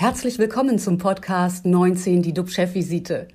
[0.00, 3.26] Herzlich willkommen zum Podcast 19, die DUB-Chefvisite.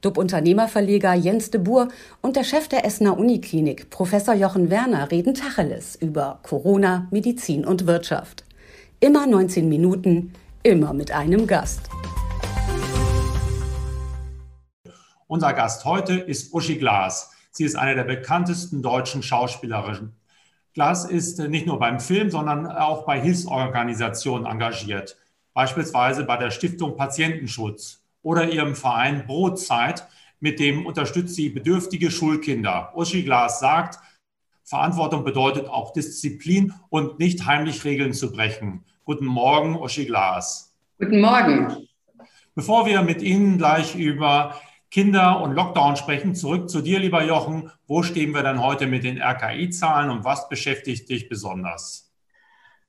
[0.00, 1.86] DUB-Unternehmerverleger Jens de Boer
[2.22, 7.86] und der Chef der Essener Uniklinik, Professor Jochen Werner, reden Tacheles über Corona, Medizin und
[7.86, 8.44] Wirtschaft.
[8.98, 10.32] Immer 19 Minuten,
[10.64, 11.88] immer mit einem Gast.
[15.28, 17.30] Unser Gast heute ist Uschi Glas.
[17.52, 20.16] Sie ist eine der bekanntesten deutschen Schauspielerinnen.
[20.74, 25.16] Glas ist nicht nur beim Film, sondern auch bei Hilfsorganisationen engagiert,
[25.58, 30.06] beispielsweise bei der Stiftung Patientenschutz oder ihrem Verein Brotzeit,
[30.38, 32.92] mit dem unterstützt sie bedürftige Schulkinder.
[32.94, 33.98] Uschi Glas sagt,
[34.62, 38.84] Verantwortung bedeutet auch Disziplin und nicht heimlich Regeln zu brechen.
[39.04, 40.76] Guten Morgen, Uschi Glas.
[40.96, 41.88] Guten Morgen.
[42.54, 44.54] Bevor wir mit Ihnen gleich über
[44.92, 47.68] Kinder und Lockdown sprechen, zurück zu dir, lieber Jochen.
[47.88, 52.07] Wo stehen wir denn heute mit den RKI-Zahlen und was beschäftigt dich besonders?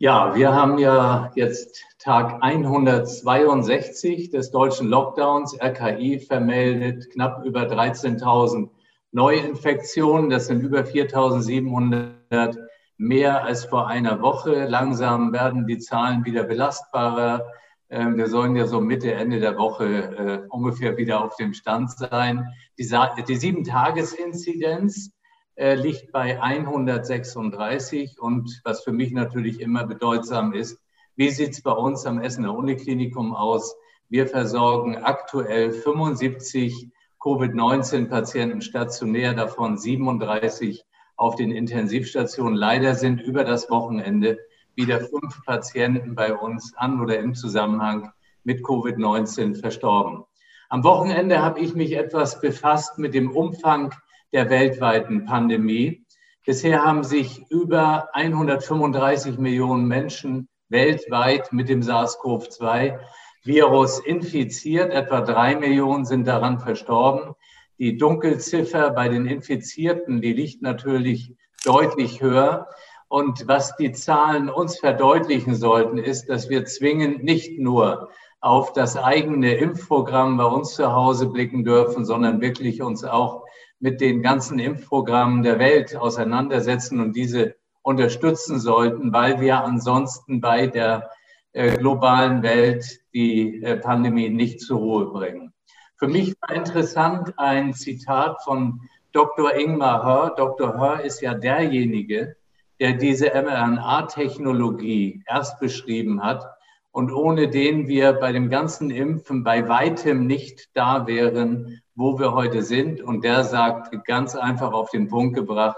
[0.02, 5.62] Ja, wir haben ja jetzt Tag 162 des deutschen Lockdowns.
[5.62, 8.70] RKI vermeldet knapp über 13.000
[9.12, 10.30] Neuinfektionen.
[10.30, 12.56] Das sind über 4.700
[12.96, 14.68] mehr als vor einer Woche.
[14.68, 17.46] Langsam werden die Zahlen wieder belastbarer.
[17.90, 21.92] Ähm, wir sollen ja so Mitte, Ende der Woche äh, ungefähr wieder auf dem Stand
[21.92, 22.48] sein.
[22.78, 22.88] Die,
[23.28, 25.12] die Sieben-Tages-Inzidenz
[25.60, 30.80] liegt bei 136 und was für mich natürlich immer bedeutsam ist,
[31.18, 33.76] wie sieht es bei uns am Essener Uniklinikum aus?
[34.08, 40.86] Wir versorgen aktuell 75 Covid-19-Patienten stationär, davon 37
[41.18, 42.56] auf den Intensivstationen.
[42.56, 44.40] Leider sind über das Wochenende
[44.76, 48.14] wieder fünf Patienten bei uns an oder im Zusammenhang
[48.46, 50.24] mit Covid-19 verstorben.
[50.70, 53.94] Am Wochenende habe ich mich etwas befasst mit dem Umfang
[54.34, 56.04] der weltweiten Pandemie.
[56.46, 64.92] Bisher haben sich über 135 Millionen Menschen weltweit mit dem SARS-CoV-2-Virus infiziert.
[64.92, 67.34] Etwa drei Millionen sind daran verstorben.
[67.78, 72.68] Die Dunkelziffer bei den Infizierten, die liegt natürlich deutlich höher.
[73.08, 78.10] Und was die Zahlen uns verdeutlichen sollten, ist, dass wir zwingend nicht nur
[78.42, 83.44] auf das eigene Impfprogramm bei uns zu Hause blicken dürfen, sondern wirklich uns auch
[83.80, 90.68] mit den ganzen Impfprogrammen der Welt auseinandersetzen und diese unterstützen sollten, weil wir ansonsten bei
[90.68, 91.10] der
[91.54, 95.54] äh, globalen Welt die äh, Pandemie nicht zur Ruhe bringen.
[95.98, 98.82] Für mich war interessant ein Zitat von
[99.12, 99.56] Dr.
[99.56, 100.36] Ingmar Hör.
[100.36, 100.78] Dr.
[100.78, 102.36] Hör ist ja derjenige,
[102.80, 106.46] der diese mRNA-Technologie erst beschrieben hat
[106.92, 112.34] und ohne den wir bei dem ganzen Impfen bei weitem nicht da wären, wo wir
[112.34, 113.02] heute sind.
[113.02, 115.78] Und der sagt ganz einfach auf den Punkt gebracht,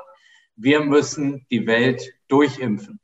[0.55, 2.99] wir müssen die Welt durchimpfen.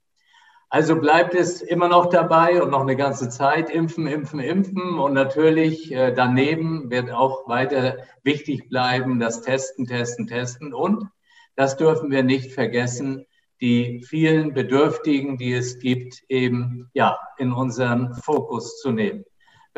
[0.69, 4.99] Also bleibt es immer noch dabei und noch eine ganze Zeit impfen, impfen, impfen.
[4.99, 10.71] Und natürlich äh, daneben wird auch weiter wichtig bleiben, das Testen, Testen, Testen.
[10.71, 11.09] Und
[11.55, 13.25] das dürfen wir nicht vergessen,
[13.61, 19.25] die vielen Bedürftigen, die es gibt, eben ja in unseren Fokus zu nehmen.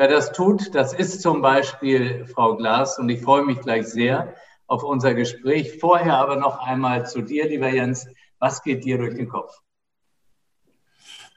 [0.00, 4.34] Wer das tut, das ist zum Beispiel Frau Glas und ich freue mich gleich sehr
[4.66, 5.76] auf unser Gespräch.
[5.78, 8.08] Vorher aber noch einmal zu dir, lieber Jens.
[8.38, 9.60] Was geht dir durch den Kopf?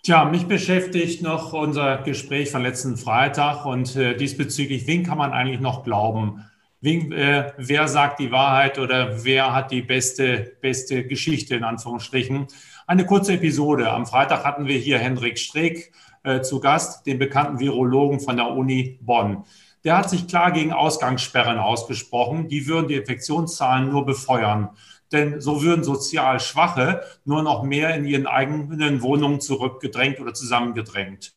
[0.01, 5.33] Tja, mich beschäftigt noch unser Gespräch von letzten Freitag und äh, diesbezüglich, wen kann man
[5.33, 6.45] eigentlich noch glauben?
[6.79, 12.47] Wen, äh, wer sagt die Wahrheit oder wer hat die beste, beste Geschichte in Anführungsstrichen?
[12.87, 13.91] Eine kurze Episode.
[13.91, 15.91] Am Freitag hatten wir hier Hendrik Streeck
[16.23, 19.43] äh, zu Gast, den bekannten Virologen von der Uni Bonn.
[19.83, 22.47] Der hat sich klar gegen Ausgangssperren ausgesprochen.
[22.47, 24.69] Die würden die Infektionszahlen nur befeuern.
[25.11, 31.35] Denn so würden sozial Schwache nur noch mehr in ihren eigenen Wohnungen zurückgedrängt oder zusammengedrängt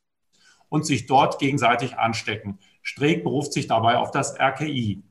[0.68, 2.58] und sich dort gegenseitig anstecken.
[2.82, 5.02] Streeck beruft sich dabei auf das RKI.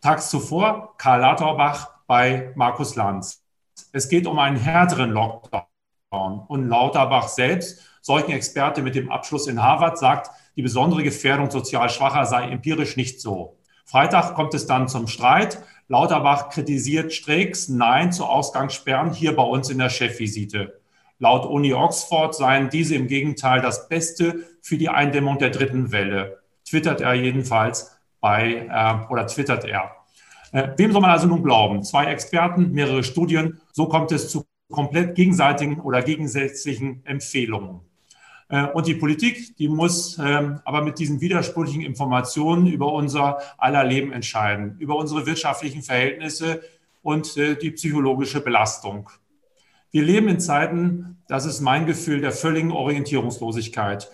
[0.00, 3.44] Tags zuvor Karl Lauterbach bei Markus Lanz.
[3.92, 5.66] Es geht um einen härteren Lockdown.
[6.10, 11.90] Und Lauterbach selbst, solchen Experte mit dem Abschluss in Harvard, sagt, die besondere Gefährdung sozial
[11.90, 13.56] Schwacher sei empirisch nicht so.
[13.84, 15.60] Freitag kommt es dann zum Streit.
[15.88, 20.80] Lauterbach kritisiert Streiks Nein zu Ausgangssperren hier bei uns in der Chefvisite.
[21.18, 26.38] Laut Uni Oxford seien diese im Gegenteil das Beste für die Eindämmung der dritten Welle.
[26.64, 29.90] Twittert er jedenfalls bei, äh, oder twittert er.
[30.52, 31.82] Äh, wem soll man also nun glauben?
[31.82, 33.60] Zwei Experten, mehrere Studien.
[33.72, 37.80] So kommt es zu komplett gegenseitigen oder gegensätzlichen Empfehlungen.
[38.48, 43.84] Äh, und die Politik, die muss ähm, aber mit diesen widersprüchlichen Informationen über unser aller
[43.84, 46.62] Leben entscheiden, über unsere wirtschaftlichen Verhältnisse
[47.02, 49.10] und äh, die psychologische Belastung.
[49.90, 54.10] Wir leben in Zeiten, das ist mein Gefühl, der völligen Orientierungslosigkeit.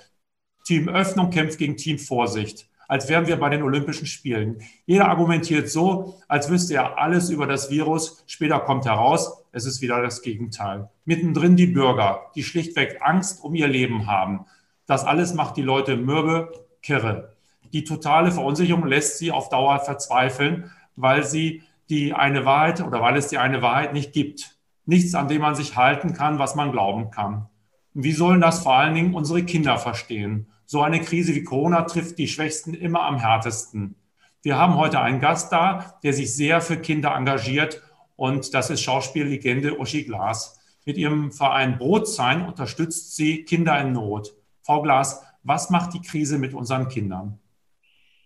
[0.65, 4.61] Team Öffnung kämpft gegen Team Vorsicht, als wären wir bei den Olympischen Spielen.
[4.85, 8.23] Jeder argumentiert so, als wüsste er alles über das Virus.
[8.27, 10.91] Später kommt heraus, es ist wieder das Gegenteil.
[11.07, 14.45] Mittendrin die Bürger, die schlichtweg Angst um ihr Leben haben.
[14.85, 16.53] Das alles macht die Leute mürbe,
[16.83, 17.33] kirre.
[17.73, 23.17] Die totale Verunsicherung lässt sie auf Dauer verzweifeln, weil sie die eine Wahrheit oder weil
[23.17, 24.59] es die eine Wahrheit nicht gibt.
[24.85, 27.49] Nichts, an dem man sich halten kann, was man glauben kann.
[27.95, 30.52] Wie sollen das vor allen Dingen unsere Kinder verstehen?
[30.73, 33.95] So eine Krise wie Corona trifft die Schwächsten immer am härtesten.
[34.41, 37.83] Wir haben heute einen Gast da, der sich sehr für Kinder engagiert
[38.17, 40.63] und das ist Schauspiellegende Uschi Glas.
[40.87, 44.35] Mit ihrem Verein Brotsein unterstützt sie Kinder in Not.
[44.63, 47.39] Frau Glas, was macht die Krise mit unseren Kindern?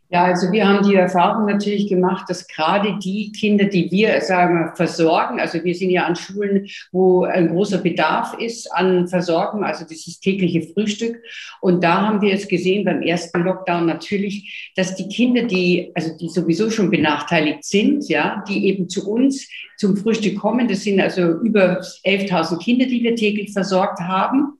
[0.09, 4.71] Ja, also wir haben die Erfahrung natürlich gemacht, dass gerade die Kinder, die wir sagen
[4.77, 9.85] versorgen, also wir sind ja an Schulen, wo ein großer Bedarf ist an Versorgung, also
[9.85, 11.21] dieses tägliche Frühstück.
[11.61, 16.17] Und da haben wir es gesehen beim ersten Lockdown natürlich, dass die Kinder, die also
[16.17, 21.01] die sowieso schon benachteiligt sind, ja, die eben zu uns zum Frühstück kommen, das sind
[21.01, 24.59] also über 11.000 Kinder, die wir täglich versorgt haben.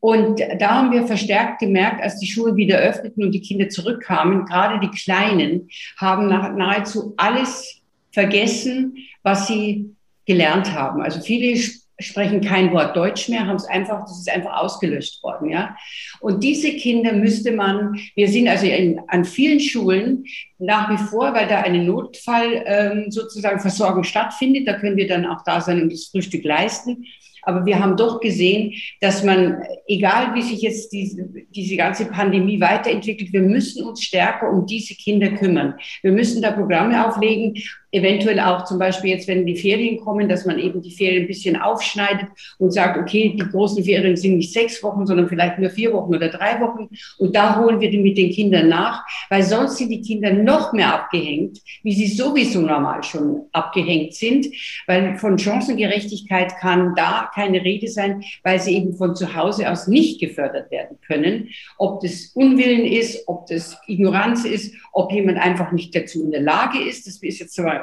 [0.00, 4.46] Und da haben wir verstärkt gemerkt, als die Schulen wieder öffneten und die Kinder zurückkamen,
[4.46, 5.68] gerade die Kleinen
[5.98, 7.80] haben nahezu alles
[8.10, 9.94] vergessen, was sie
[10.26, 11.02] gelernt haben.
[11.02, 11.60] Also viele
[12.00, 15.76] sprechen kein Wort Deutsch mehr, haben es einfach, das ist einfach ausgelöscht worden, ja.
[16.20, 20.24] Und diese Kinder müsste man, wir sind also in, an vielen Schulen
[20.58, 25.26] nach wie vor, weil da eine Notfall ähm, sozusagen Versorgung stattfindet, da können wir dann
[25.26, 27.04] auch da sein und das Frühstück leisten.
[27.42, 32.60] Aber wir haben doch gesehen, dass man, egal wie sich jetzt diese, diese ganze Pandemie
[32.60, 35.74] weiterentwickelt, wir müssen uns stärker um diese Kinder kümmern.
[36.02, 37.54] Wir müssen da Programme auflegen,
[37.92, 41.26] eventuell auch zum Beispiel jetzt, wenn die Ferien kommen, dass man eben die Ferien ein
[41.26, 42.28] bisschen aufschneidet
[42.58, 46.14] und sagt, okay, die großen Ferien sind nicht sechs Wochen, sondern vielleicht nur vier Wochen
[46.14, 46.88] oder drei Wochen.
[47.18, 50.72] Und da holen wir die mit den Kindern nach, weil sonst sind die Kinder noch
[50.72, 54.46] mehr abgehängt, wie sie sowieso normal schon abgehängt sind,
[54.86, 59.88] weil von Chancengerechtigkeit kann da keine Rede sein, weil sie eben von zu Hause aus
[59.88, 61.48] nicht gefördert werden können.
[61.78, 66.42] Ob das Unwillen ist, ob das Ignoranz ist, ob jemand einfach nicht dazu in der
[66.42, 67.79] Lage ist, das ist jetzt zwar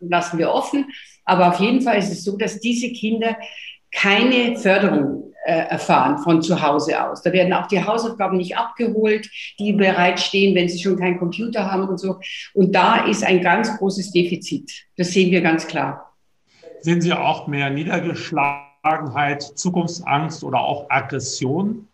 [0.00, 0.86] lassen wir offen.
[1.24, 3.36] Aber auf jeden Fall ist es so, dass diese Kinder
[3.92, 7.22] keine Förderung äh, erfahren von zu Hause aus.
[7.22, 11.88] Da werden auch die Hausaufgaben nicht abgeholt, die bereitstehen, wenn sie schon keinen Computer haben
[11.88, 12.20] und so.
[12.54, 14.70] Und da ist ein ganz großes Defizit.
[14.96, 16.14] Das sehen wir ganz klar.
[16.80, 21.88] Sehen Sie auch mehr Niedergeschlagenheit, Zukunftsangst oder auch Aggression?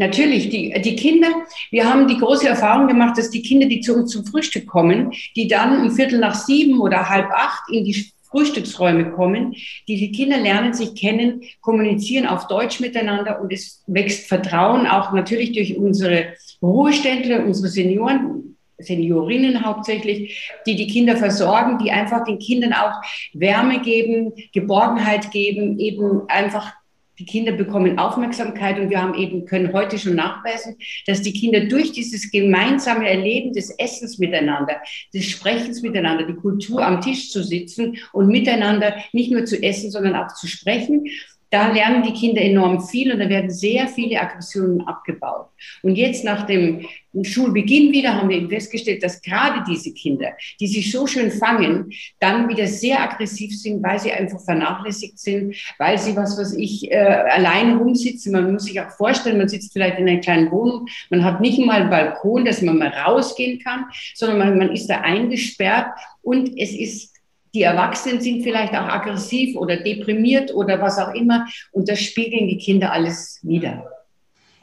[0.00, 1.28] Natürlich, die, die Kinder,
[1.70, 5.12] wir haben die große Erfahrung gemacht, dass die Kinder, die zu uns zum Frühstück kommen,
[5.36, 9.54] die dann um Viertel nach sieben oder halb acht in die Frühstücksräume kommen.
[9.88, 15.52] Diese Kinder lernen sich kennen, kommunizieren auf Deutsch miteinander und es wächst Vertrauen auch natürlich
[15.52, 16.28] durch unsere
[16.62, 23.02] Ruheständler, unsere Senioren, Seniorinnen hauptsächlich, die die Kinder versorgen, die einfach den Kindern auch
[23.34, 26.72] Wärme geben, Geborgenheit geben, eben einfach
[27.20, 30.76] die Kinder bekommen Aufmerksamkeit und wir haben eben, können heute schon nachweisen,
[31.06, 34.76] dass die Kinder durch dieses gemeinsame Erleben des Essens miteinander,
[35.12, 39.90] des Sprechens miteinander, die Kultur am Tisch zu sitzen und miteinander nicht nur zu essen,
[39.90, 41.04] sondern auch zu sprechen,
[41.50, 45.48] da lernen die Kinder enorm viel und da werden sehr viele Aggressionen abgebaut.
[45.82, 46.86] Und jetzt nach dem
[47.22, 50.28] Schulbeginn wieder haben wir festgestellt, dass gerade diese Kinder,
[50.60, 51.90] die sich so schön fangen,
[52.20, 56.90] dann wieder sehr aggressiv sind, weil sie einfach vernachlässigt sind, weil sie was, was ich
[56.90, 58.32] äh, allein rumsitzen.
[58.32, 61.58] Man muss sich auch vorstellen, man sitzt vielleicht in einer kleinen Wohnung, man hat nicht
[61.58, 65.88] mal einen Balkon, dass man mal rausgehen kann, sondern man, man ist da eingesperrt
[66.22, 67.19] und es ist
[67.54, 71.46] die Erwachsenen sind vielleicht auch aggressiv oder deprimiert oder was auch immer.
[71.72, 73.84] Und das spiegeln die Kinder alles wieder.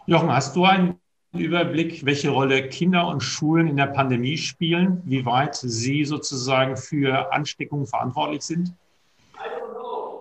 [0.05, 0.95] Jochen, hast du einen
[1.33, 7.31] Überblick, welche Rolle Kinder und Schulen in der Pandemie spielen, wie weit sie sozusagen für
[7.33, 8.73] Ansteckungen verantwortlich sind?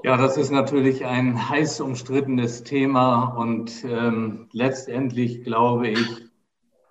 [0.02, 6.25] Ja, das ist natürlich ein heiß umstrittenes Thema und ähm, letztendlich glaube ich,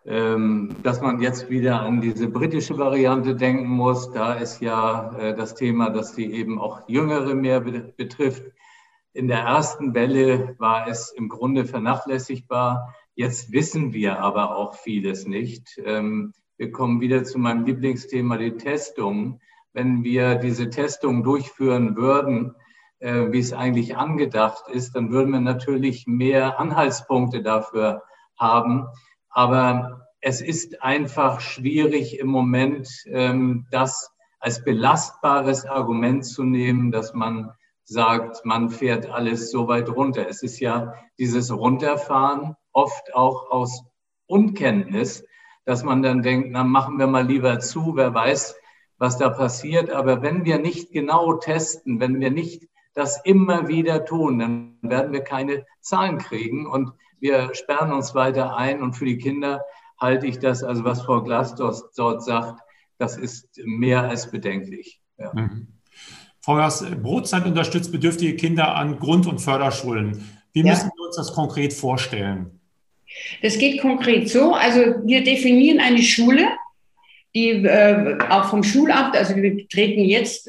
[0.05, 4.12] dass man jetzt wieder an diese britische Variante denken muss.
[4.12, 8.43] Da ist ja äh, das Thema, dass die eben auch Jüngere mehr betrifft.
[9.13, 12.93] In der ersten Welle war es im Grunde vernachlässigbar.
[13.15, 15.81] Jetzt wissen wir aber auch vieles nicht.
[15.83, 19.39] Ähm, wir kommen wieder zu meinem Lieblingsthema, die Testung.
[19.74, 22.53] Wenn wir diese Testung durchführen würden,
[23.00, 28.03] äh, wie es eigentlich angedacht ist, dann würden wir natürlich mehr Anhaltspunkte dafür
[28.38, 28.85] haben.
[29.36, 37.13] Aber es ist einfach schwierig im Moment, ähm, das als belastbares Argument zu nehmen, dass
[37.13, 37.51] man
[37.84, 40.25] sagt, man fährt alles so weit runter.
[40.30, 43.84] Es ist ja dieses Runterfahren oft auch aus
[44.25, 45.25] Unkenntnis,
[45.65, 48.56] dass man dann denkt, na machen wir mal lieber zu, wer weiß,
[48.98, 49.89] was da passiert.
[49.89, 55.12] Aber wenn wir nicht genau testen, wenn wir nicht das immer wieder tun, dann werden
[55.12, 56.94] wir keine Zahlen kriegen und
[57.25, 58.82] wir sperren uns weiter ein.
[58.82, 59.62] Und für die Kinder
[60.00, 62.62] halte ich das, also was Frau Glasdorf dort sagt,
[62.98, 65.01] das ist mehr als bedenklich.
[65.17, 65.32] Ja.
[65.34, 65.67] Mhm.
[66.41, 70.24] Frau Gas, Brotzeit unterstützt bedürftige Kinder an Grund- und Förderschulen.
[70.53, 70.72] Wie ja.
[70.72, 72.60] müssen wir uns das konkret vorstellen?
[73.41, 74.53] Das geht konkret so.
[74.53, 76.48] Also wir definieren eine Schule
[77.36, 80.48] die äh, auch vom Schulamt, also wir treten jetzt,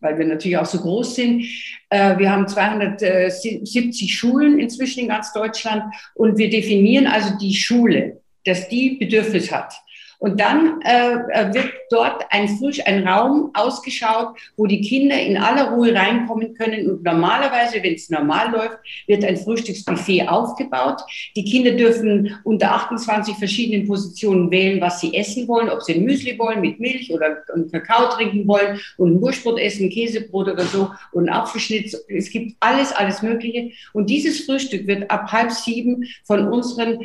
[0.00, 1.44] weil wir natürlich auch so groß sind,
[1.90, 5.82] äh, wir haben 270 Schulen inzwischen in ganz Deutschland
[6.14, 9.74] und wir definieren also die Schule, dass die Bedürfnis hat.
[10.18, 15.36] Und dann äh, äh, wird dort ein, Frisch, ein Raum ausgeschaut, wo die Kinder in
[15.36, 16.90] aller Ruhe reinkommen können.
[16.90, 21.00] Und normalerweise, wenn es normal läuft, wird ein Frühstücksbuffet aufgebaut.
[21.36, 26.04] Die Kinder dürfen unter 28 verschiedenen Positionen wählen, was sie essen wollen, ob sie ein
[26.04, 30.64] Müsli wollen mit Milch oder einen Kakao trinken wollen und ein Wurstbrot essen, Käsebrot oder
[30.64, 31.96] so und einen Apfelschnitt.
[32.08, 33.70] Es gibt alles, alles Mögliche.
[33.92, 36.98] Und dieses Frühstück wird ab halb sieben von unseren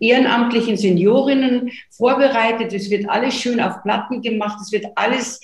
[0.00, 2.72] ehrenamtlichen Seniorinnen vorbereitet.
[2.72, 4.58] Es wird alles schön auf Platten gemacht.
[4.60, 5.40] Es wird alles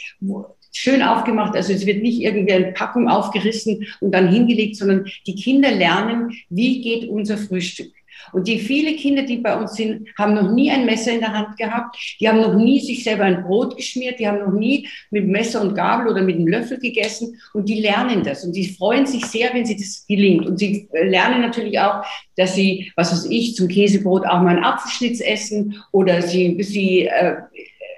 [0.72, 1.54] schön aufgemacht.
[1.54, 6.32] Also es wird nicht irgendwie eine Packung aufgerissen und dann hingelegt, sondern die Kinder lernen,
[6.48, 7.92] wie geht unser Frühstück.
[8.32, 11.32] Und die viele Kinder, die bei uns sind, haben noch nie ein Messer in der
[11.32, 11.96] Hand gehabt.
[12.20, 14.18] Die haben noch nie sich selber ein Brot geschmiert.
[14.18, 17.40] Die haben noch nie mit Messer und Gabel oder mit einem Löffel gegessen.
[17.54, 18.44] Und die lernen das.
[18.44, 20.46] Und die freuen sich sehr, wenn sie das gelingt.
[20.46, 22.04] Und sie äh, lernen natürlich auch,
[22.36, 27.06] dass sie, was weiß ich, zum Käsebrot auch mal einen Apfelschnitz essen oder sie, sie
[27.06, 27.36] äh,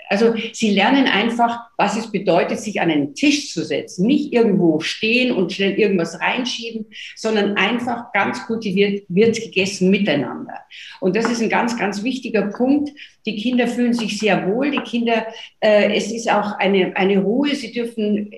[0.09, 4.07] also sie lernen einfach, was es bedeutet, sich an einen Tisch zu setzen.
[4.07, 10.55] Nicht irgendwo stehen und schnell irgendwas reinschieben, sondern einfach ganz kultiviert wird gegessen miteinander.
[11.01, 12.91] Und das ist ein ganz, ganz wichtiger Punkt.
[13.27, 14.71] Die Kinder fühlen sich sehr wohl.
[14.71, 15.27] Die Kinder,
[15.61, 17.55] äh, es ist auch eine, eine Ruhe.
[17.55, 18.37] Sie dürfen äh,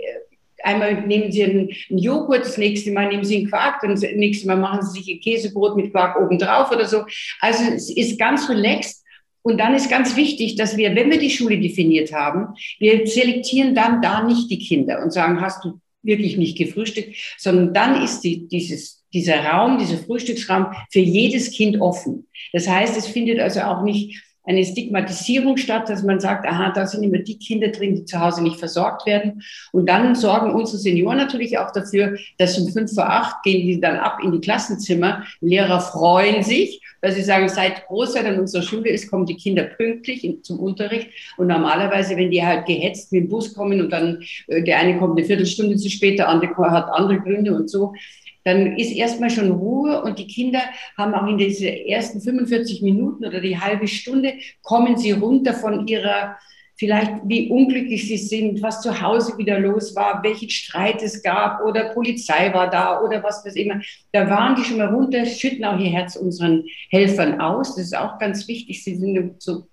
[0.63, 4.47] Einmal nehmen Sie einen, Joghurt, das nächste Mal nehmen Sie einen Quark, dann das nächste
[4.47, 7.05] Mal machen Sie sich ein Käsebrot mit Quark obendrauf oder so.
[7.41, 9.00] Also es ist ganz relaxed
[9.43, 13.75] und dann ist ganz wichtig, dass wir, wenn wir die Schule definiert haben, wir selektieren
[13.75, 18.21] dann da nicht die Kinder und sagen, hast du wirklich nicht gefrühstückt, sondern dann ist
[18.21, 22.29] die, dieses, dieser Raum, dieser Frühstücksraum für jedes Kind offen.
[22.53, 26.87] Das heißt, es findet also auch nicht eine Stigmatisierung statt, dass man sagt, aha, da
[26.87, 29.43] sind immer die Kinder drin, die zu Hause nicht versorgt werden.
[29.73, 33.81] Und dann sorgen unsere Senioren natürlich auch dafür, dass um fünf vor acht gehen die
[33.81, 35.25] dann ab in die Klassenzimmer.
[35.41, 39.63] Lehrer freuen sich, weil sie sagen, seit Großteil an unserer Schule ist, kommen die Kinder
[39.63, 41.09] pünktlich zum Unterricht.
[41.37, 44.99] Und normalerweise, wenn die halt gehetzt mit dem Bus kommen und dann äh, der eine
[44.99, 47.95] kommt eine Viertelstunde zu spät, der andere hat andere Gründe und so,
[48.45, 50.61] dann ist erstmal schon Ruhe und die Kinder
[50.97, 55.87] haben auch in diese ersten 45 Minuten oder die halbe Stunde kommen sie runter von
[55.87, 56.37] ihrer
[56.81, 61.61] vielleicht wie unglücklich sie sind, was zu Hause wieder los war, welchen Streit es gab
[61.63, 63.83] oder Polizei war da oder was weiß immer.
[64.13, 67.75] Da waren die schon mal runter, schütten auch ihr Herz unseren Helfern aus.
[67.75, 68.83] Das ist auch ganz wichtig.
[68.83, 69.67] Sie sind so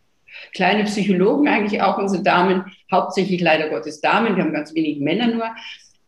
[0.54, 5.28] kleine Psychologen eigentlich auch, unsere Damen, hauptsächlich leider Gottes Damen, wir haben ganz wenig Männer
[5.28, 5.46] nur.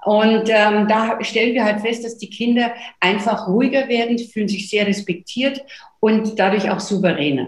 [0.06, 4.70] Und ähm, da stellen wir halt fest, dass die Kinder einfach ruhiger werden, fühlen sich
[4.70, 5.62] sehr respektiert
[6.00, 7.48] und dadurch auch souveräner.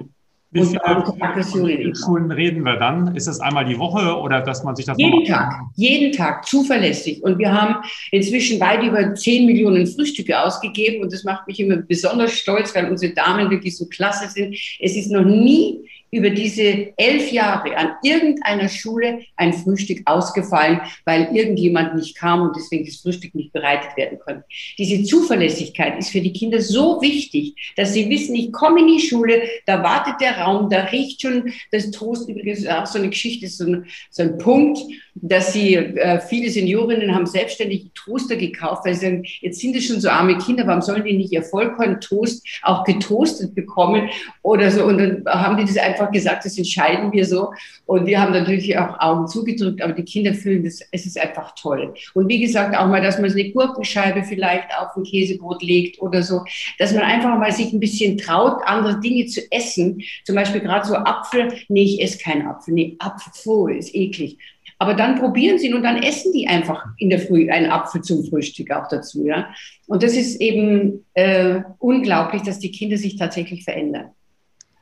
[0.54, 3.16] Wie viele Schulen reden wir dann?
[3.16, 7.24] Ist das einmal die Woche oder dass man sich das Jeden Tag, jeden Tag, zuverlässig.
[7.24, 7.76] Und wir haben
[8.12, 12.92] inzwischen weit über 10 Millionen Frühstücke ausgegeben und das macht mich immer besonders stolz, weil
[12.92, 14.54] unsere Damen wirklich so klasse sind.
[14.82, 21.36] Es ist noch nie über diese elf Jahre an irgendeiner Schule ein Frühstück ausgefallen, weil
[21.36, 24.44] irgendjemand nicht kam und deswegen das Frühstück nicht bereitet werden konnte.
[24.78, 29.00] Diese Zuverlässigkeit ist für die Kinder so wichtig, dass sie wissen, ich komme in die
[29.00, 32.30] Schule, da wartet der Raum, da riecht schon das Toast.
[32.30, 34.80] Übrigens auch so eine Geschichte, so ein, so ein Punkt,
[35.16, 39.86] dass sie, äh, viele Seniorinnen haben selbstständig Toaster gekauft, weil sie sagen, jetzt sind es
[39.86, 44.10] schon so arme Kinder, warum sollen die nicht ihr Vollkorn-Toast auch getoastet bekommen
[44.42, 44.86] oder so?
[44.86, 47.52] Und dann haben die das einfach gesagt, das entscheiden wir so.
[47.86, 51.54] Und wir haben natürlich auch Augen zugedrückt, aber die Kinder fühlen das, es ist einfach
[51.56, 51.94] toll.
[52.14, 56.24] Und wie gesagt, auch mal, dass man eine Gurkenscheibe vielleicht auf ein Käsebrot legt oder
[56.24, 56.42] so,
[56.80, 60.02] dass man einfach mal sich ein bisschen traut, andere Dinge zu essen.
[60.26, 61.54] Zum Beispiel gerade so Apfel.
[61.68, 62.74] Nee, ich esse keinen Apfel.
[62.74, 64.38] Nee, Apfel, ist eklig.
[64.82, 68.02] Aber dann probieren sie ihn und dann essen die einfach in der Früh einen Apfel
[68.02, 69.24] zum Frühstück auch dazu.
[69.24, 69.54] Ja?
[69.86, 74.10] Und das ist eben äh, unglaublich, dass die Kinder sich tatsächlich verändern.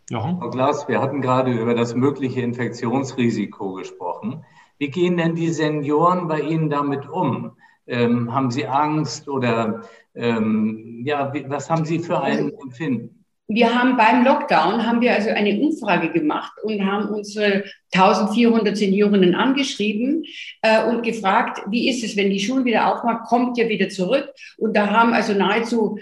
[0.10, 0.40] Jochen?
[0.40, 4.46] Frau Glas, wir hatten gerade über das mögliche Infektionsrisiko gesprochen.
[4.78, 7.58] Wie gehen denn die Senioren bei Ihnen damit um?
[7.86, 9.82] Ähm, haben Sie Angst oder
[10.16, 13.19] ähm, ja, wie, was haben Sie für ein Empfinden?
[13.52, 19.34] Wir haben beim Lockdown, haben wir also eine Umfrage gemacht und haben unsere 1400 Seniorinnen
[19.34, 20.24] angeschrieben
[20.62, 24.30] äh, und gefragt, wie ist es, wenn die Schulen wieder aufmachen, kommt ihr wieder zurück?
[24.58, 25.98] Und da haben also nahezu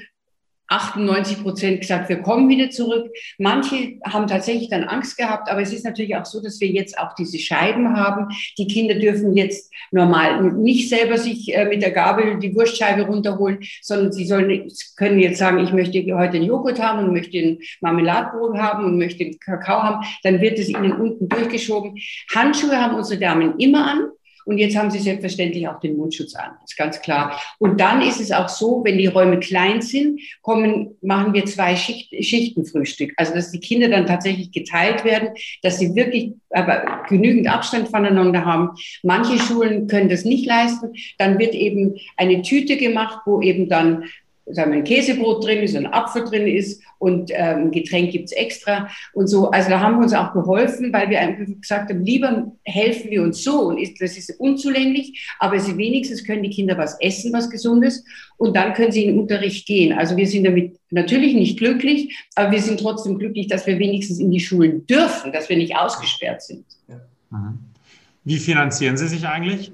[0.68, 3.10] 98 Prozent gesagt, wir kommen wieder zurück.
[3.38, 6.98] Manche haben tatsächlich dann Angst gehabt, aber es ist natürlich auch so, dass wir jetzt
[7.00, 8.28] auch diese Scheiben haben.
[8.58, 13.60] Die Kinder dürfen jetzt normal nicht selber sich äh, mit der Gabel die Wurstscheibe runterholen,
[13.82, 17.60] sondern sie sollen, können jetzt sagen, ich möchte heute einen Joghurt haben und möchte ein
[17.82, 20.06] Marmeladbrot haben und möchte einen Kakao haben.
[20.24, 21.98] Dann wird es ihnen unten durchgeschoben.
[22.34, 24.08] Handschuhe haben unsere Damen immer an.
[24.48, 26.52] Und jetzt haben sie selbstverständlich auch den Mundschutz an.
[26.62, 27.38] Das ist ganz klar.
[27.60, 31.76] Und dann ist es auch so, wenn die Räume klein sind, kommen, machen wir zwei
[31.76, 33.12] Schicht, Schichten Frühstück.
[33.18, 35.32] Also, dass die Kinder dann tatsächlich geteilt werden,
[35.64, 38.70] dass sie wirklich aber genügend Abstand voneinander haben.
[39.04, 40.94] Manche Schulen können das nicht leisten.
[41.18, 44.06] Dann wird eben eine Tüte gemacht, wo eben dann
[44.50, 48.90] sagen wir, ein Käsebrot drin ist, ein Apfel drin ist und ähm, Getränk gibt's extra
[49.14, 49.52] und so.
[49.52, 53.24] Also da haben wir uns auch geholfen, weil wir einfach gesagt haben, lieber helfen wir
[53.24, 57.34] uns so und ist, das ist unzulänglich, aber sie wenigstens können die Kinder was essen,
[57.34, 58.04] was Gesundes
[58.38, 59.98] und dann können sie in den Unterricht gehen.
[59.98, 64.20] Also wir sind damit natürlich nicht glücklich, aber wir sind trotzdem glücklich, dass wir wenigstens
[64.20, 66.66] in die Schulen dürfen, dass wir nicht ausgesperrt sind.
[67.30, 67.60] Mhm.
[68.24, 69.72] Wie finanzieren Sie sich eigentlich?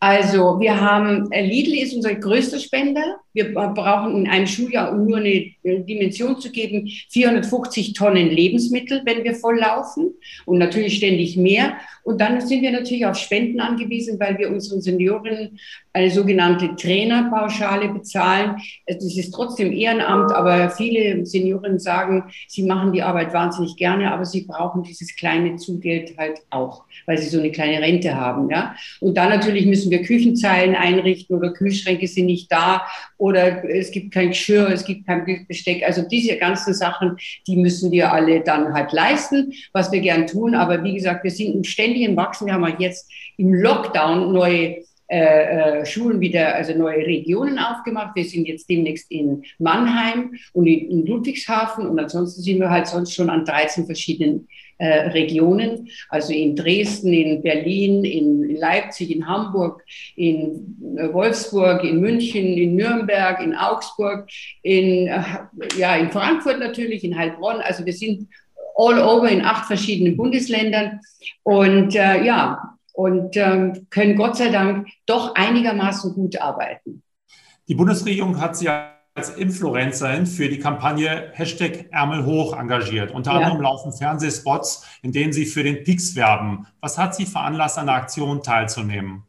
[0.00, 3.16] Also wir haben, äh, Lidl ist unser größter Spender.
[3.38, 9.02] Wir brauchen in einem Schuljahr, um nur eine äh, Dimension zu geben, 450 Tonnen Lebensmittel,
[9.04, 10.10] wenn wir voll laufen
[10.44, 11.74] und natürlich ständig mehr.
[12.02, 15.58] Und dann sind wir natürlich auf Spenden angewiesen, weil wir unseren Senioren
[15.92, 18.56] eine sogenannte Trainerpauschale bezahlen.
[18.86, 24.24] Das ist trotzdem Ehrenamt, aber viele Senioren sagen, sie machen die Arbeit wahnsinnig gerne, aber
[24.24, 28.50] sie brauchen dieses kleine Zugeld halt auch, weil sie so eine kleine Rente haben.
[28.50, 28.74] Ja?
[29.00, 32.82] Und dann natürlich müssen wir Küchenzeilen einrichten oder Kühlschränke sind nicht da
[33.18, 35.82] oder es gibt kein Geschirr, es gibt kein Besteck.
[35.84, 40.54] Also diese ganzen Sachen, die müssen wir alle dann halt leisten, was wir gern tun.
[40.54, 42.46] Aber wie gesagt, wir sind im ständigen Wachsen.
[42.46, 44.78] Wir haben auch jetzt im Lockdown neue
[45.10, 48.14] äh, äh, Schulen wieder, also neue Regionen aufgemacht.
[48.14, 53.14] Wir sind jetzt demnächst in Mannheim und in, Ludwigshafen und ansonsten sind wir halt sonst
[53.14, 59.82] schon an 13 verschiedenen äh, Regionen, also in Dresden, in Berlin, in Leipzig, in Hamburg,
[60.14, 64.28] in äh, Wolfsburg, in München, in Nürnberg, in Augsburg,
[64.62, 65.22] in, äh,
[65.78, 67.62] ja, in Frankfurt natürlich, in Heilbronn.
[67.62, 68.28] Also wir sind
[68.76, 71.00] all over in acht verschiedenen Bundesländern
[71.42, 77.04] und äh, ja, und ähm, können Gott sei Dank doch einigermaßen gut arbeiten.
[77.68, 78.68] Die Bundesregierung hat sich
[79.14, 83.12] als Influencerin für die Kampagne Hashtag Ärmel hoch engagiert.
[83.12, 83.38] Unter ja.
[83.38, 86.66] anderem laufen Fernsehspots, in denen Sie für den PIX werben.
[86.80, 89.22] Was hat Sie veranlasst, an der Aktion teilzunehmen?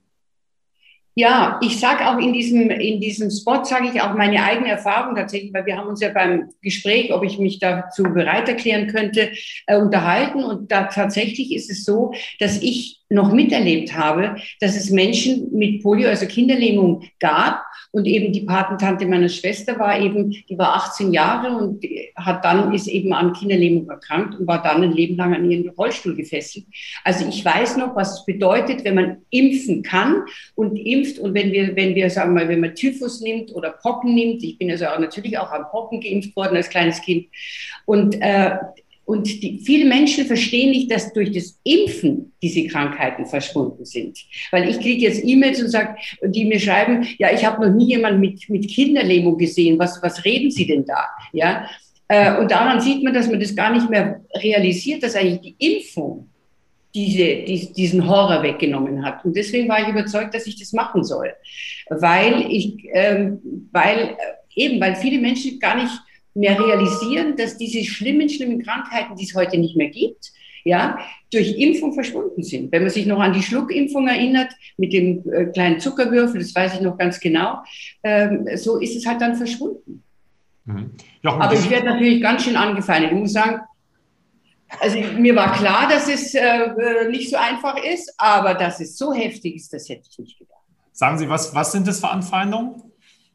[1.14, 5.16] Ja, ich sage auch in diesem, in diesem Spot, sage ich auch meine eigene Erfahrung
[5.16, 9.32] tatsächlich, weil wir haben uns ja beim Gespräch, ob ich mich dazu bereit erklären könnte,
[9.68, 10.44] äh, unterhalten.
[10.44, 15.82] Und da tatsächlich ist es so, dass ich noch miterlebt habe, dass es Menschen mit
[15.82, 17.64] Polio, also Kinderlähmung gab.
[17.92, 21.84] Und eben die Patentante meiner Schwester war eben, die war 18 Jahre und
[22.16, 25.70] hat dann, ist eben an Kinderlähmung erkrankt und war dann ein Leben lang an ihren
[25.70, 26.66] Rollstuhl gefesselt.
[27.04, 31.18] Also ich weiß noch, was es bedeutet, wenn man impfen kann und impft.
[31.18, 34.60] Und wenn wir, wenn wir, sagen mal, wenn man Typhus nimmt oder Pocken nimmt, ich
[34.60, 37.26] bin also auch natürlich auch an Pocken geimpft worden als kleines Kind.
[37.86, 38.52] Und äh,
[39.10, 44.20] und die, viele Menschen verstehen nicht, dass durch das Impfen diese Krankheiten verschwunden sind.
[44.52, 47.88] Weil ich kriege jetzt E-Mails und sag, die mir schreiben, ja, ich habe noch nie
[47.88, 49.80] jemanden mit, mit Kinderlähmung gesehen.
[49.80, 51.08] Was, was reden Sie denn da?
[51.34, 51.68] Ja.
[52.08, 55.78] Äh, und daran sieht man, dass man das gar nicht mehr realisiert, dass eigentlich die
[55.78, 56.30] Impfung
[56.94, 57.18] diese,
[57.48, 59.26] die, diesen Horror weggenommen hat.
[59.26, 61.34] Und deswegen war ich überzeugt, dass ich das machen soll.
[61.90, 63.40] Weil ich, ähm,
[63.72, 64.16] weil äh,
[64.54, 66.00] eben, weil viele Menschen gar nicht
[66.34, 70.32] mehr realisieren, dass diese schlimmen, schlimmen Krankheiten, die es heute nicht mehr gibt,
[70.64, 71.00] ja,
[71.32, 72.72] durch Impfung verschwunden sind.
[72.72, 76.76] Wenn man sich noch an die Schluckimpfung erinnert, mit dem äh, kleinen Zuckerwürfel, das weiß
[76.76, 77.60] ich noch ganz genau,
[78.04, 80.04] ähm, so ist es halt dann verschwunden.
[80.66, 80.92] Mhm.
[81.22, 83.12] Jochen, Aber ich werde natürlich ganz schön angefeindet.
[83.12, 83.62] Ich muss sagen,
[84.80, 88.98] also mir war klar, dass es äh, äh, nicht so einfach ist, aber dass es
[88.98, 90.60] so heftig ist, das hätte ich nicht gedacht.
[90.92, 92.89] Sagen Sie, was, was sind das für Anfeindungen?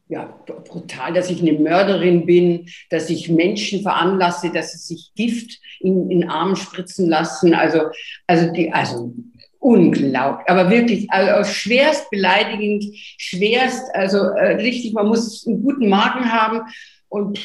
[0.07, 5.59] Ja, brutal, dass ich eine Mörderin bin, dass ich Menschen veranlasse, dass sie sich Gift
[5.79, 7.53] in, in den Arm spritzen lassen.
[7.53, 7.81] Also,
[8.27, 9.13] also die, also
[9.59, 12.85] unglaublich, aber wirklich, also schwerst beleidigend,
[13.17, 16.61] schwerst, also äh, richtig, man muss einen guten Magen haben
[17.09, 17.39] und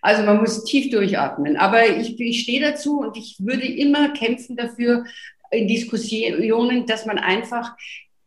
[0.00, 1.58] also man muss tief durchatmen.
[1.58, 5.04] Aber ich, ich stehe dazu und ich würde immer kämpfen dafür
[5.50, 7.76] in Diskussionen, dass man einfach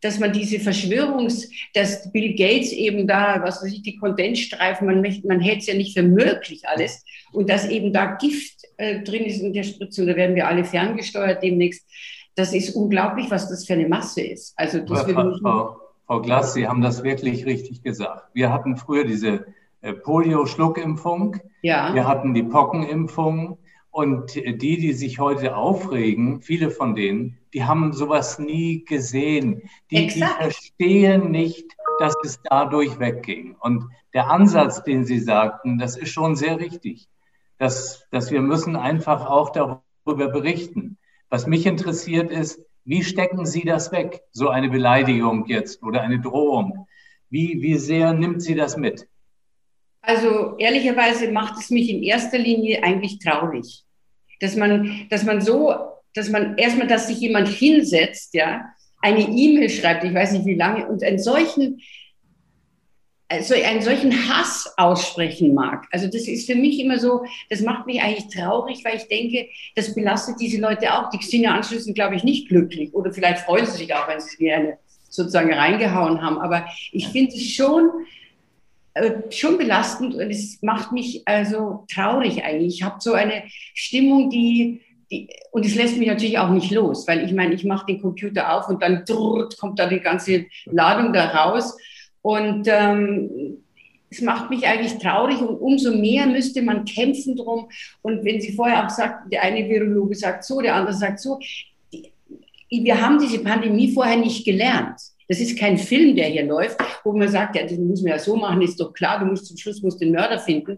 [0.03, 5.01] dass man diese Verschwörungs, dass Bill Gates eben da, was weiß ich, die Kondensstreifen, man,
[5.01, 9.01] möchte, man hält es ja nicht für möglich alles und dass eben da Gift äh,
[9.01, 11.87] drin ist in der Spritze und da werden wir alle ferngesteuert demnächst.
[12.35, 14.53] Das ist unglaublich, was das für eine Masse ist.
[14.57, 18.29] Also das Frau, Frau, Frau Glass, Sie haben das wirklich richtig gesagt.
[18.33, 19.45] Wir hatten früher diese
[19.81, 21.93] äh, Polio-Schluckimpfung, ja.
[21.93, 23.57] wir hatten die Pockenimpfung
[23.91, 29.61] und die, die sich heute aufregen, viele von denen, die haben sowas nie gesehen.
[29.91, 31.65] Die, die, verstehen nicht,
[31.99, 33.55] dass es dadurch wegging.
[33.59, 37.07] Und der Ansatz, den Sie sagten, das ist schon sehr richtig.
[37.59, 40.97] Dass, dass wir müssen einfach auch darüber berichten.
[41.29, 46.19] Was mich interessiert ist, wie stecken Sie das weg, so eine Beleidigung jetzt oder eine
[46.19, 46.87] Drohung?
[47.29, 49.07] Wie, wie sehr nimmt Sie das mit?
[50.01, 53.85] Also ehrlicherweise macht es mich in erster Linie eigentlich traurig,
[54.41, 59.69] dass man, dass man so, dass man erstmal, dass sich jemand hinsetzt, ja, eine E-Mail
[59.69, 61.81] schreibt, ich weiß nicht wie lange, und einen solchen,
[63.27, 65.87] also einen solchen Hass aussprechen mag.
[65.91, 69.49] Also das ist für mich immer so, das macht mich eigentlich traurig, weil ich denke,
[69.75, 71.09] das belastet diese Leute auch.
[71.09, 74.19] Die sind ja anschließend, glaube ich, nicht glücklich oder vielleicht freuen sie sich auch, wenn
[74.19, 74.77] sie mir eine
[75.09, 76.37] sozusagen reingehauen haben.
[76.37, 77.89] Aber ich finde es schon,
[78.93, 82.75] äh, schon belastend und es macht mich also traurig eigentlich.
[82.75, 84.81] Ich habe so eine Stimmung, die,
[85.13, 88.01] die, und es lässt mich natürlich auch nicht los, weil ich meine, ich mache den
[88.01, 91.77] Computer auf und dann drrrt, kommt da die ganze Ladung da raus
[92.21, 93.57] und ähm,
[94.09, 97.67] es macht mich eigentlich traurig und umso mehr müsste man kämpfen drum.
[98.01, 101.39] Und wenn Sie vorher auch sagten, der eine Virologe sagt so, der andere sagt so,
[101.91, 102.11] die,
[102.69, 104.99] wir haben diese Pandemie vorher nicht gelernt.
[105.33, 108.19] Das ist kein Film, der hier läuft, wo man sagt, ja, das muss man ja
[108.19, 110.77] so machen, ist doch klar, du musst zum Schluss musst den Mörder finden.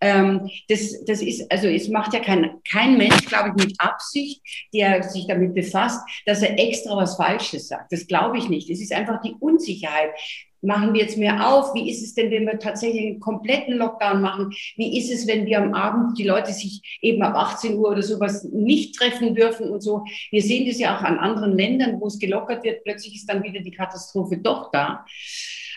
[0.00, 4.40] Ähm, das, das ist, also es macht ja kein, kein Mensch, glaube ich, mit Absicht,
[4.72, 7.90] der sich damit befasst, dass er extra was Falsches sagt.
[7.90, 8.70] Das glaube ich nicht.
[8.70, 10.10] Es ist einfach die Unsicherheit
[10.66, 11.74] machen wir jetzt mehr auf?
[11.74, 14.50] Wie ist es denn, wenn wir tatsächlich einen kompletten Lockdown machen?
[14.76, 18.02] Wie ist es, wenn wir am Abend die Leute sich eben ab 18 Uhr oder
[18.02, 20.04] sowas nicht treffen dürfen und so?
[20.30, 22.84] Wir sehen das ja auch an anderen Ländern, wo es gelockert wird.
[22.84, 25.06] Plötzlich ist dann wieder die Katastrophe doch da.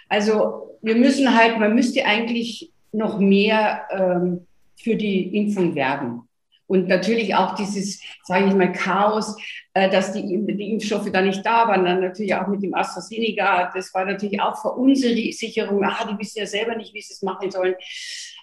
[0.09, 6.28] Also wir müssen halt, man müsste eigentlich noch mehr ähm, für die Impfung werben.
[6.69, 9.35] Und natürlich auch dieses, sage ich mal, Chaos,
[9.73, 11.83] äh, dass die, die Impfstoffe da nicht da waren.
[11.83, 13.71] Dann natürlich auch mit dem AstraZeneca.
[13.73, 15.83] Das war natürlich auch Verunsicherung.
[15.83, 17.73] Ah, die wissen ja selber nicht, wie sie es machen sollen.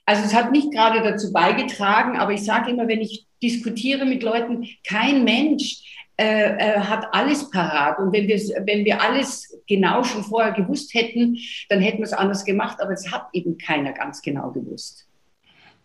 [0.06, 4.24] Also es hat nicht gerade dazu beigetragen, aber ich sage immer, wenn ich diskutiere mit
[4.24, 5.84] Leuten, kein Mensch
[6.18, 8.00] äh, äh, hat alles parat.
[8.00, 12.12] Und wenn wir, wenn wir alles genau schon vorher gewusst hätten, dann hätten wir es
[12.12, 12.80] anders gemacht.
[12.80, 15.06] Aber es hat eben keiner ganz genau gewusst.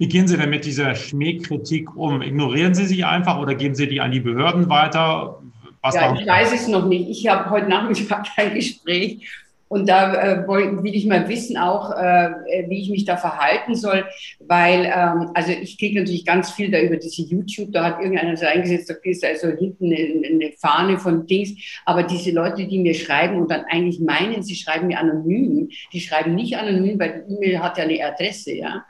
[0.02, 2.24] Wie gehen Sie denn mit dieser Schmähkritik um?
[2.24, 5.40] Ignorieren Sie sie einfach oder geben Sie die an die Behörden weiter?
[5.84, 7.08] Was ja, ich weiß es noch nicht.
[7.08, 9.30] Ich habe heute Nachmittag ein Gespräch
[9.68, 12.32] und da äh, will ich mal wissen auch, äh,
[12.68, 14.04] wie ich mich da verhalten soll,
[14.40, 18.36] weil ähm, also ich kriege natürlich ganz viel da über diese YouTube, da hat irgendeiner
[18.36, 21.52] so eingesetzt, da ist also hinten eine, eine Fahne von Dings,
[21.86, 26.02] aber diese Leute, die mir schreiben und dann eigentlich meinen, sie schreiben mir anonym, die
[26.02, 28.84] schreiben nicht anonym, weil die E-Mail hat ja eine Adresse, ja.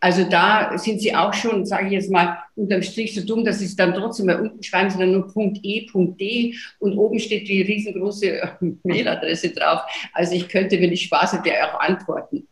[0.00, 3.58] Also da sind sie auch schon, sage ich jetzt mal, unterm Strich so dumm, dass
[3.58, 6.96] sie es dann trotzdem, weil unten schreiben sie dann nur Punkt E, Punkt D und
[6.96, 8.40] oben steht die riesengroße
[8.84, 9.80] Mailadresse drauf.
[10.12, 12.46] Also ich könnte, wenn ich Spaß hätte, auch antworten.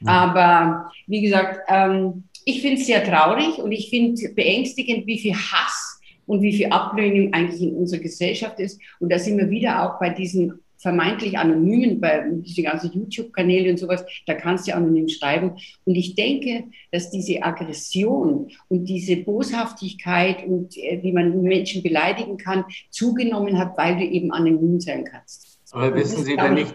[0.00, 0.08] Mhm.
[0.08, 5.34] Aber wie gesagt, ähm, ich finde es sehr traurig und ich finde beängstigend, wie viel
[5.34, 8.80] Hass und wie viel Ablehnung eigentlich in unserer Gesellschaft ist.
[8.98, 13.78] Und da sind wir wieder auch bei diesen vermeintlich anonymen, bei diese ganzen YouTube-Kanäle und
[13.78, 15.52] sowas, da kannst du anonym schreiben.
[15.84, 22.38] Und ich denke, dass diese Aggression und diese Boshaftigkeit und äh, wie man Menschen beleidigen
[22.38, 25.58] kann, zugenommen hat, weil du eben anonym sein kannst.
[25.72, 26.68] Aber wissen Sie, wenn ich,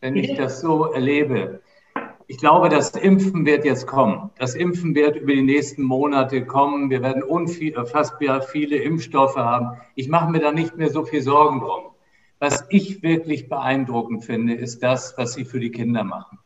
[0.00, 1.60] wenn ich das so erlebe,
[2.26, 4.30] ich glaube, das Impfen wird jetzt kommen.
[4.38, 6.88] Das Impfen wird über die nächsten Monate kommen.
[6.88, 9.76] Wir werden unfassbar viele Impfstoffe haben.
[9.94, 11.93] Ich mache mir da nicht mehr so viel Sorgen drum.
[12.38, 16.38] Was ich wirklich beeindruckend finde, ist das, was sie für die Kinder machen.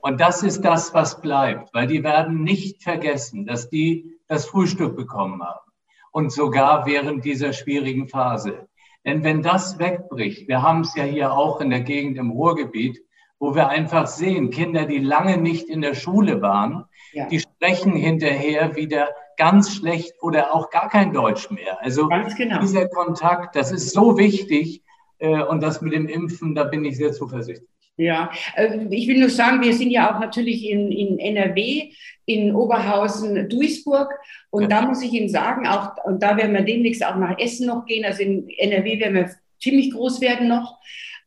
[0.00, 4.96] Und das ist das, was bleibt, weil die werden nicht vergessen, dass die das Frühstück
[4.96, 5.70] bekommen haben.
[6.12, 8.68] Und sogar während dieser schwierigen Phase.
[9.04, 13.02] Denn wenn das wegbricht, wir haben es ja hier auch in der Gegend im Ruhrgebiet,
[13.38, 17.26] wo wir einfach sehen, Kinder, die lange nicht in der Schule waren, ja.
[17.26, 21.78] die sprechen hinterher wieder ganz schlecht oder auch gar kein Deutsch mehr.
[21.80, 22.60] Also genau.
[22.60, 24.82] dieser Kontakt, das ist so wichtig,
[25.20, 27.68] und das mit dem Impfen, da bin ich sehr zuversichtlich.
[27.98, 31.90] Ja, äh, ich will nur sagen, wir sind ja auch natürlich in, in NRW,
[32.26, 34.10] in Oberhausen, Duisburg.
[34.50, 34.68] Und ja.
[34.68, 37.86] da muss ich Ihnen sagen, auch, und da werden wir demnächst auch nach Essen noch
[37.86, 38.04] gehen.
[38.04, 40.78] Also in NRW werden wir ziemlich groß werden noch.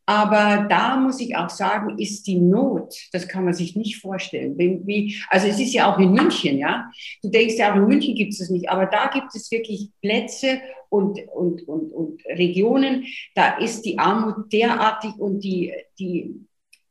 [0.06, 4.58] Aber da muss ich auch sagen, ist die Not, das kann man sich nicht vorstellen.
[4.58, 6.90] Wie, also es ist ja auch in München, ja.
[7.22, 9.90] Du denkst ja auch in München gibt es das nicht, aber da gibt es wirklich
[10.00, 16.34] Plätze und, und, und, und Regionen, da ist die Armut derartig und die, die,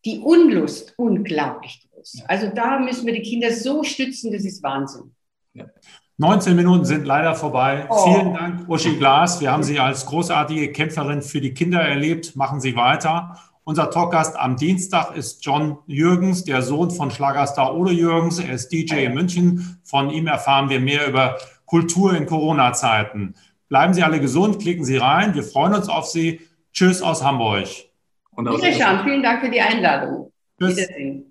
[0.06, 2.24] die Unlust unglaublich groß.
[2.28, 5.14] Also da müssen wir die Kinder so stützen, das ist Wahnsinn.
[5.54, 5.70] Ja.
[6.18, 7.88] 19 Minuten sind leider vorbei.
[7.90, 8.04] Oh.
[8.06, 9.42] Vielen Dank, Uschi Glas.
[9.42, 12.36] Wir haben Sie als großartige Kämpferin für die Kinder erlebt.
[12.36, 13.38] Machen Sie weiter.
[13.64, 18.40] Unser Talkgast am Dienstag ist John Jürgens, der Sohn von Schlagerstar Ole Jürgens.
[18.40, 19.80] Er ist DJ in München.
[19.84, 23.36] Von ihm erfahren wir mehr über Kultur in Corona-Zeiten.
[23.70, 25.34] Bleiben Sie alle gesund, klicken Sie rein.
[25.36, 26.42] Wir freuen uns auf Sie.
[26.74, 27.68] Tschüss aus Hamburg.
[28.32, 29.04] Und aus Wiederschauen.
[29.04, 30.32] Vielen Dank für die Einladung.
[30.60, 30.78] Tschüss.
[30.78, 31.31] Wiedersehen.